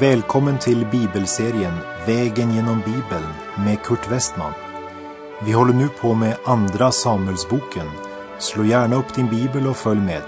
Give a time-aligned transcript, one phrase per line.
[0.00, 1.72] Välkommen till bibelserien
[2.06, 4.52] Vägen genom Bibeln med Kurt Westman.
[5.44, 7.86] Vi håller nu på med Andra Samuelsboken.
[8.38, 10.22] Slå gärna upp din bibel och följ med.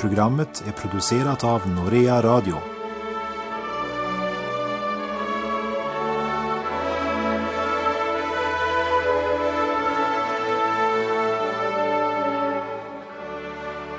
[0.00, 2.54] Programmet är producerat av Norea Radio.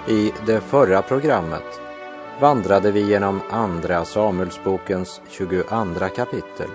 [0.07, 1.90] I det förra programmet
[2.41, 5.63] vandrade vi genom Andra Samuelsbokens 22
[6.15, 6.69] kapitel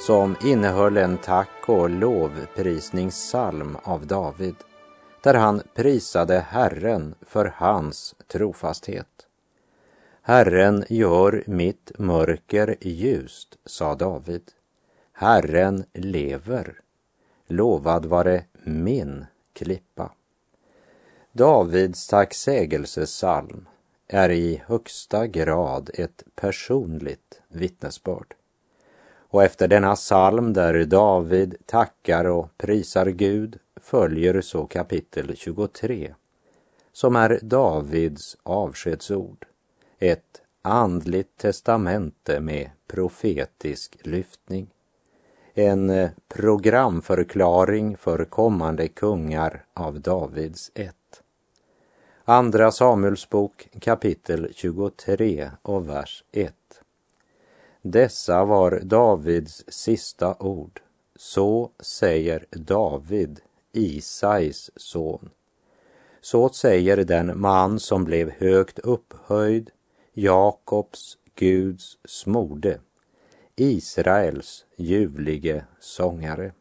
[0.00, 4.54] som innehöll en tack och lovprisningssalm av David
[5.22, 9.26] där han prisade Herren för hans trofasthet.
[10.22, 14.42] Herren gör mitt mörker ljust, sa David.
[15.12, 16.74] Herren lever.
[17.46, 20.12] Lovad vare min klippa.
[21.32, 23.66] Davids tacksägelsesalm
[24.12, 28.34] är i högsta grad ett personligt vittnesbörd.
[29.32, 36.14] Och efter denna psalm där David tackar och prisar Gud följer så kapitel 23
[36.92, 39.46] som är Davids avskedsord,
[39.98, 44.70] ett andligt testamente med profetisk lyftning.
[45.54, 50.99] En programförklaring för kommande kungar av Davids ett.
[52.24, 56.54] Andra Samuelsbok kapitel 23 och vers 1.
[57.82, 60.80] Dessa var Davids sista ord.
[61.16, 63.40] Så säger David,
[63.72, 65.30] Isais son.
[66.20, 69.70] Så säger den man som blev högt upphöjd,
[70.12, 72.80] Jakobs, Guds smorde,
[73.56, 76.52] Israels ljuvlige sångare.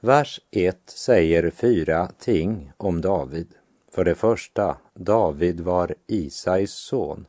[0.00, 3.54] Vers 1 säger fyra ting om David.
[3.90, 7.26] För det första, David var Isais son.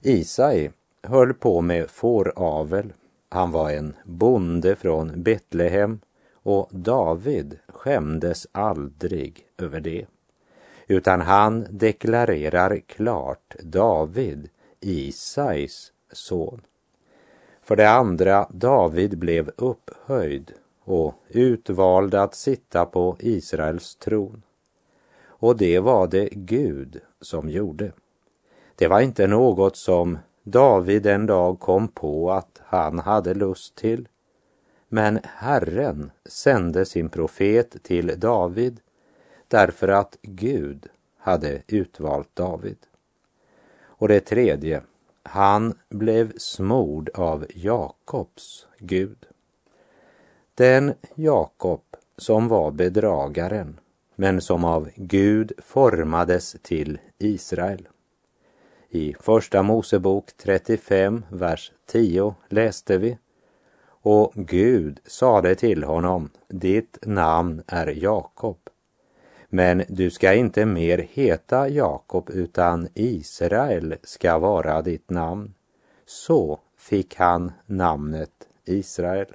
[0.00, 0.70] Isai
[1.02, 2.92] höll på med fåravel.
[3.28, 6.00] Han var en bonde från Betlehem
[6.32, 10.06] och David skämdes aldrig över det.
[10.86, 14.48] Utan han deklarerar klart David,
[14.80, 16.60] Isais son.
[17.62, 20.52] För det andra, David blev upphöjd
[20.84, 24.42] och utvald att sitta på Israels tron.
[25.38, 27.92] Och det var det Gud som gjorde.
[28.76, 34.08] Det var inte något som David en dag kom på att han hade lust till.
[34.88, 38.80] Men Herren sände sin profet till David
[39.48, 40.86] därför att Gud
[41.18, 42.78] hade utvalt David.
[43.80, 44.82] Och det tredje,
[45.22, 49.26] han blev smord av Jakobs Gud.
[50.54, 51.82] Den Jakob
[52.16, 53.80] som var bedragaren
[54.20, 57.88] men som av Gud formades till Israel.
[58.88, 63.18] I Första Mosebok 35, vers 10 läste vi
[64.02, 68.58] och Gud sade till honom, ditt namn är Jakob.
[69.48, 75.54] Men du ska inte mer heta Jakob utan Israel ska vara ditt namn.
[76.06, 79.26] Så fick han namnet Israel.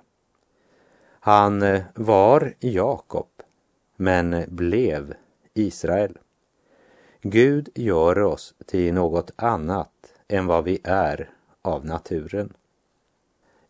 [1.19, 3.27] Han eh, var Jakob
[4.03, 5.13] men blev
[5.53, 6.17] Israel.
[7.21, 9.91] Gud gör oss till något annat
[10.27, 11.29] än vad vi är
[11.61, 12.53] av naturen.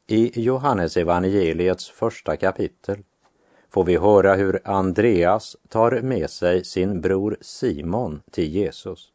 [0.08, 3.04] I Johannes evangeliets första kapitel
[3.70, 9.12] får vi höra hur Andreas tar med sig sin bror Simon till Jesus.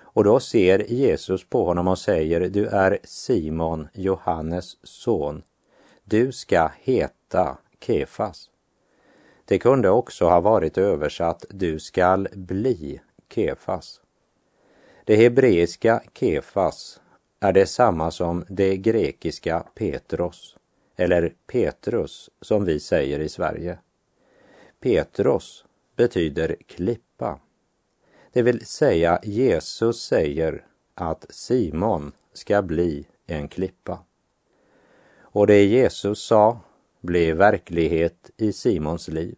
[0.00, 5.42] Och då ser Jesus på honom och säger, du är Simon, Johannes son.
[6.04, 8.50] Du ska heta Kefas.
[9.48, 13.00] Det kunde också ha varit översatt du skall bli
[13.34, 14.00] Kefas.
[15.04, 17.00] Det hebreiska Kefas
[17.40, 20.56] är detsamma som det grekiska Petros
[20.96, 23.78] eller Petrus som vi säger i Sverige.
[24.80, 25.64] Petros
[25.96, 27.38] betyder klippa.
[28.32, 30.64] Det vill säga Jesus säger
[30.94, 33.98] att Simon ska bli en klippa.
[35.20, 36.60] Och det Jesus sa
[37.00, 39.36] blev verklighet i Simons liv.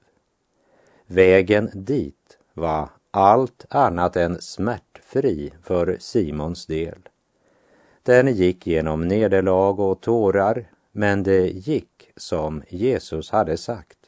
[1.13, 6.99] Vägen dit var allt annat än smärtfri för Simons del.
[8.03, 13.99] Den gick genom nederlag och tårar, men det gick som Jesus hade sagt.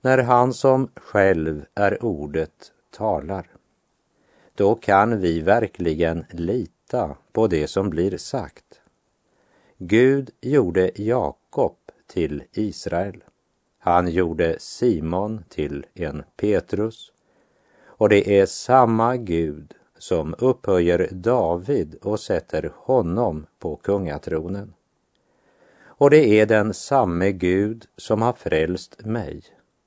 [0.00, 3.46] När han som själv är ordet talar,
[4.54, 8.80] då kan vi verkligen lita på det som blir sagt.
[9.78, 13.24] Gud gjorde Jakob till Israel.
[13.84, 17.12] Han gjorde Simon till en Petrus
[17.84, 24.74] och det är samma Gud som upphöjer David och sätter honom på kungatronen.
[25.84, 29.42] Och det är den samme Gud som har frälst mig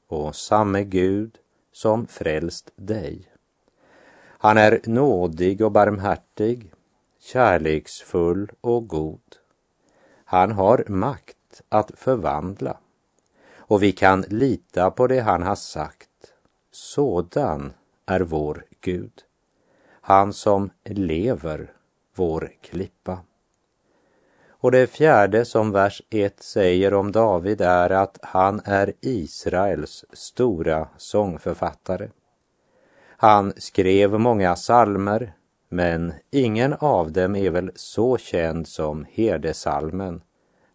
[0.07, 1.37] och samme Gud
[1.71, 3.31] som frälst dig.
[4.27, 6.71] Han är nådig och barmhärtig,
[7.19, 9.35] kärleksfull och god.
[10.25, 12.77] Han har makt att förvandla
[13.67, 16.09] och vi kan lita på det han har sagt.
[16.71, 17.73] Sådan
[18.05, 19.21] är vår Gud.
[20.01, 21.71] Han som lever,
[22.15, 23.19] vår klippa.
[24.47, 30.87] Och det fjärde som vers 1 säger om David är att han är Israels stora
[30.97, 32.09] sångförfattare.
[33.17, 35.33] Han skrev många salmer,
[35.69, 40.21] men ingen av dem är väl så känd som herdesalmen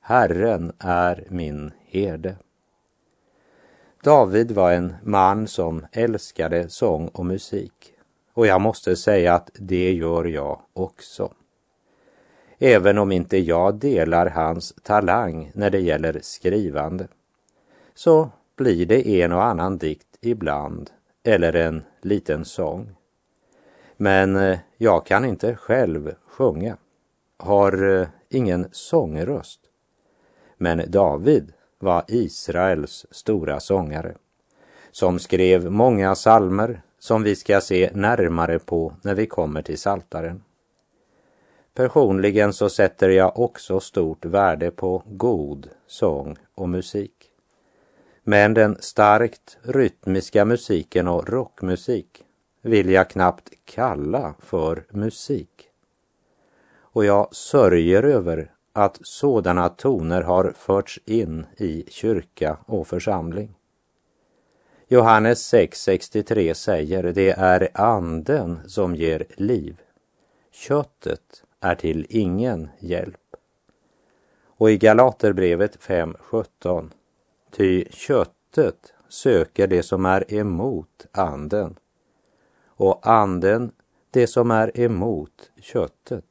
[0.01, 2.37] Herren är min herde.
[4.03, 7.93] David var en man som älskade sång och musik.
[8.35, 11.33] Och jag måste säga att det gör jag också.
[12.59, 17.09] Även om inte jag delar hans talang när det gäller skrivande,
[17.95, 20.91] så blir det en och annan dikt ibland
[21.23, 22.97] eller en liten sång.
[23.97, 26.77] Men eh, jag kan inte själv sjunga,
[27.39, 29.61] har eh, ingen sångröst.
[30.57, 34.15] Men David var Israels stora sångare
[34.91, 40.43] som skrev många salmer som vi ska se närmare på när vi kommer till Saltaren.
[41.75, 47.13] Personligen så sätter jag också stort värde på god sång och musik.
[48.23, 52.25] Men den starkt rytmiska musiken och rockmusik
[52.63, 55.69] vill jag knappt kalla för musik.
[56.93, 63.55] Och jag sörjer över att sådana toner har förts in i kyrka och församling.
[64.89, 69.81] Johannes 6.63 säger det är anden som ger liv.
[70.51, 73.37] Köttet är till ingen hjälp.
[74.45, 76.91] Och i Galaterbrevet 5.17
[77.51, 81.79] Ty köttet söker det som är emot anden
[82.67, 83.73] och anden
[84.11, 86.25] det som är emot köttet.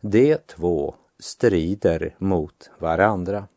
[0.00, 3.48] De två strider mot varandra.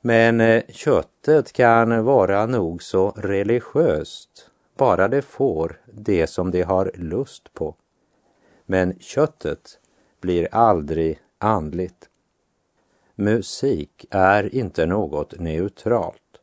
[0.00, 6.90] Men eh, köttet kan vara nog så religiöst, bara det får det som det har
[6.94, 7.74] lust på.
[8.66, 9.78] Men köttet
[10.20, 12.08] blir aldrig andligt.
[13.14, 16.40] Musik är inte något neutralt.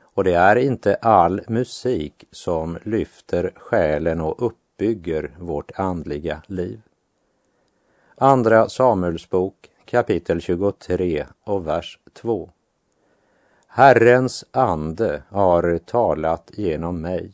[0.00, 6.80] Och det är inte all musik som lyfter själen och uppbygger vårt andliga liv.
[8.22, 12.50] Andra Samuelsbok kapitel 23 och vers 2.
[13.66, 17.32] Herrens ande har talat genom mig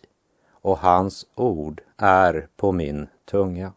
[0.51, 3.73] och hans ord är på min tunga.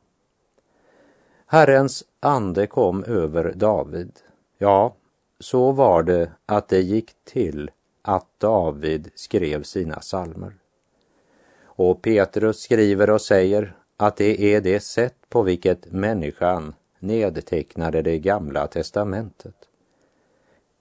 [1.45, 4.11] Herrens ande kom över David.
[4.57, 4.95] Ja,
[5.39, 7.71] så var det att det gick till
[8.01, 10.53] att David skrev sina salmer.
[11.63, 18.19] Och Petrus skriver och säger att det är det sätt på vilket människan nedtecknade det
[18.19, 19.55] gamla testamentet.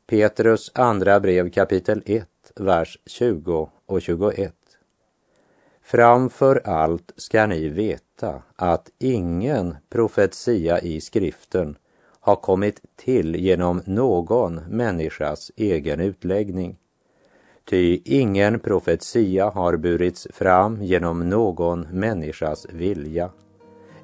[0.07, 4.55] Petrus andra brev kapitel 1, vers 20 och 21.
[5.83, 11.77] Framför allt ska ni veta att ingen profetia i skriften
[12.21, 16.77] har kommit till genom någon människas egen utläggning.
[17.65, 23.31] Ty ingen profetia har burits fram genom någon människas vilja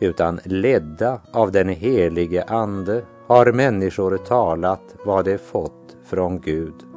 [0.00, 6.93] utan ledda av den helige Ande har människor talat vad de fått från Gud.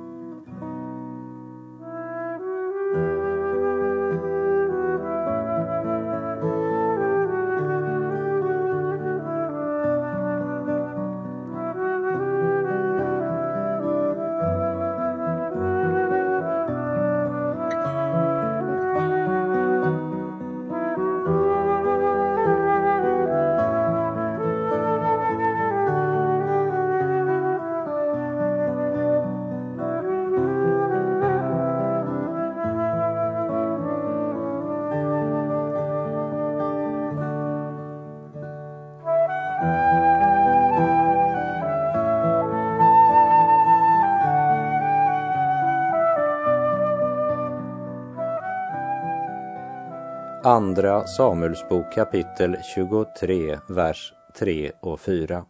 [50.58, 55.46] Andra Samuelsbok kapitel 23, vers 3 och 4.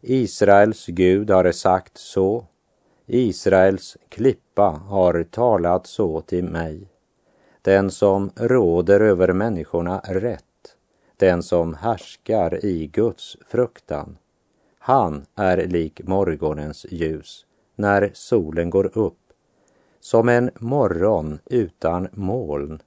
[0.00, 2.46] Israels Gud har sagt så.
[3.06, 6.88] Israels klippa har talat så till mig.
[7.62, 10.76] den som råder över människorna rätt,
[11.16, 14.18] den som härskar i Guds fruktan.
[14.78, 17.46] Han är lik morgonens ljus
[17.76, 19.32] när solen går upp,
[20.00, 22.80] som en morgon utan moln,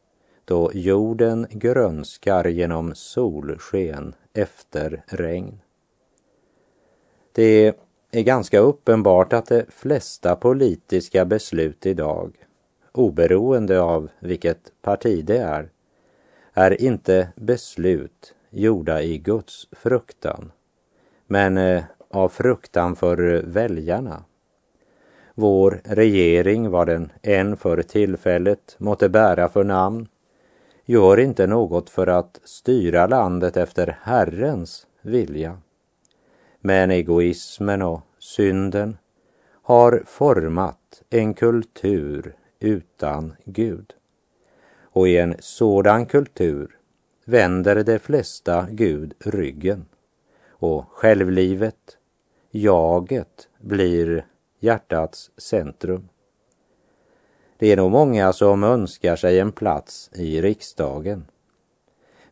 [0.52, 5.60] då jorden grönskar genom solsken efter regn.
[7.32, 7.76] Det
[8.12, 12.36] är ganska uppenbart att de flesta politiska beslut idag,
[12.92, 15.70] oberoende av vilket parti det är,
[16.54, 20.52] är inte beslut gjorda i Guds fruktan,
[21.28, 24.24] men eh, av fruktan för väljarna.
[25.34, 30.08] Vår regering, vad den än för tillfället måtte bära för namn,
[30.86, 35.58] gör inte något för att styra landet efter Herrens vilja.
[36.60, 38.98] Men egoismen och synden
[39.64, 43.94] har format en kultur utan Gud.
[44.82, 46.78] Och i en sådan kultur
[47.26, 49.86] vänder de flesta Gud ryggen
[50.50, 51.98] och självlivet,
[52.52, 54.26] jaget, blir
[54.60, 56.10] hjärtats centrum.
[57.62, 61.26] Det är nog många som önskar sig en plats i riksdagen.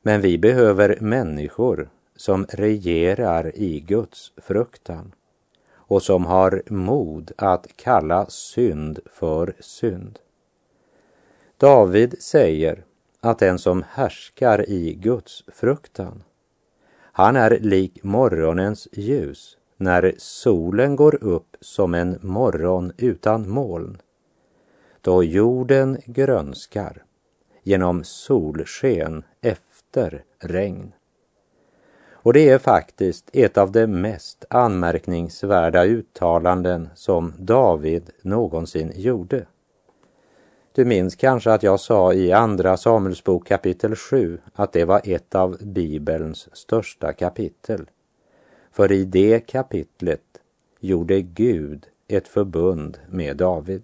[0.01, 5.11] Men vi behöver människor som regerar i Guds fruktan
[5.73, 10.19] och som har mod att kalla synd för synd.
[11.57, 12.83] David säger
[13.19, 16.23] att den som härskar i Guds fruktan,
[17.11, 23.97] han är lik morgonens ljus när solen går upp som en morgon utan moln,
[25.01, 27.03] då jorden grönskar
[27.63, 30.91] genom solsken efter regn.
[32.11, 39.45] Och det är faktiskt ett av de mest anmärkningsvärda uttalanden som David någonsin gjorde.
[40.71, 45.35] Du minns kanske att jag sa i Andra Samuelsbok kapitel 7 att det var ett
[45.35, 47.89] av Bibelns största kapitel.
[48.71, 50.21] För i det kapitlet
[50.79, 53.83] gjorde Gud ett förbund med David.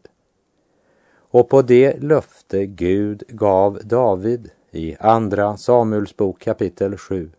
[1.35, 7.31] Och på det löfte Gud gav David i Andra Samuelsbok kapitel 7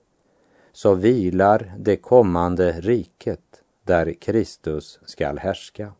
[0.72, 5.92] så vilar det kommande riket där Kristus skall härska.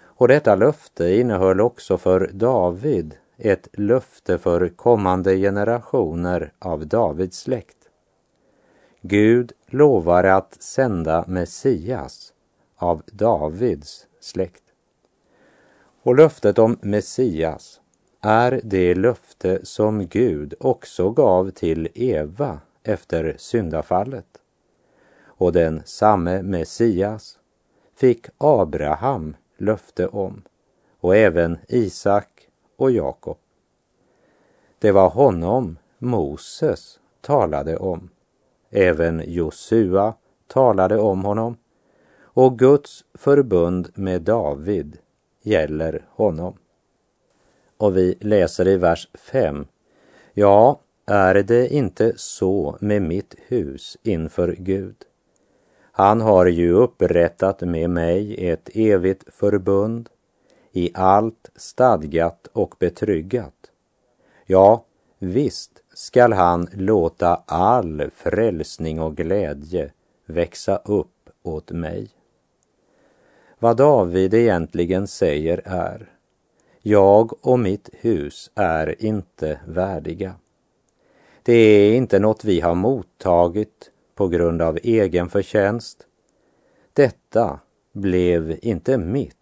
[0.00, 7.88] Och detta löfte innehöll också för David ett löfte för kommande generationer av Davids släkt.
[9.00, 12.32] Gud lovar att sända Messias
[12.76, 14.67] av Davids släkt.
[16.08, 17.80] Och löftet om Messias
[18.20, 24.26] är det löfte som Gud också gav till Eva efter syndafallet.
[25.24, 27.38] Och den samme Messias
[27.96, 30.42] fick Abraham löfte om
[31.00, 33.38] och även Isak och Jakob.
[34.78, 38.10] Det var honom Moses talade om.
[38.70, 40.14] Även Josua
[40.46, 41.56] talade om honom
[42.20, 44.98] och Guds förbund med David
[45.48, 46.54] gäller honom.
[47.76, 49.66] Och vi läser i vers 5.
[50.32, 54.96] Ja, är det inte så med mitt hus inför Gud?
[55.92, 60.08] Han har ju upprättat med mig ett evigt förbund,
[60.72, 63.54] i allt stadgat och betryggat.
[64.46, 64.84] Ja,
[65.18, 69.92] visst skall han låta all frälsning och glädje
[70.26, 72.10] växa upp åt mig.
[73.60, 76.12] Vad David egentligen säger är,
[76.82, 80.34] jag och mitt hus är inte värdiga.
[81.42, 86.06] Det är inte något vi har mottagit på grund av egen förtjänst.
[86.92, 87.60] Detta
[87.92, 89.37] blev inte mitt,